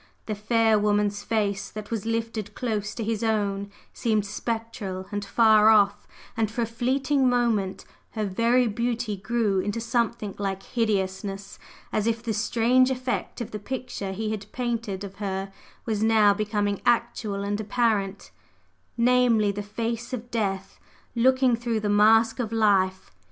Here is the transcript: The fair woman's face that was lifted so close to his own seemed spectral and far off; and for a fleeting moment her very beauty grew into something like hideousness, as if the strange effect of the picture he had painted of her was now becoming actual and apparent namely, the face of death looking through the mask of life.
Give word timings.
The 0.25 0.33
fair 0.33 0.79
woman's 0.79 1.21
face 1.21 1.69
that 1.69 1.91
was 1.91 2.07
lifted 2.07 2.47
so 2.47 2.53
close 2.55 2.95
to 2.95 3.03
his 3.03 3.23
own 3.23 3.69
seemed 3.93 4.25
spectral 4.25 5.05
and 5.11 5.23
far 5.23 5.69
off; 5.69 6.07
and 6.35 6.49
for 6.49 6.63
a 6.63 6.65
fleeting 6.65 7.29
moment 7.29 7.85
her 8.13 8.25
very 8.25 8.65
beauty 8.65 9.15
grew 9.15 9.59
into 9.59 9.79
something 9.79 10.33
like 10.39 10.63
hideousness, 10.63 11.59
as 11.93 12.07
if 12.07 12.23
the 12.23 12.33
strange 12.33 12.89
effect 12.89 13.41
of 13.41 13.51
the 13.51 13.59
picture 13.59 14.11
he 14.11 14.31
had 14.31 14.51
painted 14.51 15.03
of 15.03 15.17
her 15.17 15.53
was 15.85 16.01
now 16.01 16.33
becoming 16.33 16.81
actual 16.83 17.43
and 17.43 17.61
apparent 17.61 18.31
namely, 18.97 19.51
the 19.51 19.61
face 19.61 20.13
of 20.13 20.31
death 20.31 20.79
looking 21.13 21.55
through 21.55 21.79
the 21.79 21.89
mask 21.89 22.39
of 22.39 22.51
life. 22.51 23.11